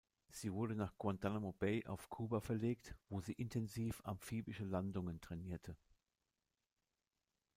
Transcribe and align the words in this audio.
Sie 0.31 0.51
wurde 0.51 0.75
nach 0.75 0.97
Guantánamo 0.97 1.51
Bay 1.51 1.85
auf 1.85 2.09
Kuba 2.09 2.39
verlegt, 2.39 2.95
wo 3.09 3.21
sie 3.21 3.33
intensiv 3.33 4.01
amphibische 4.03 4.63
Landungen 4.65 5.21
trainierte. 5.21 5.77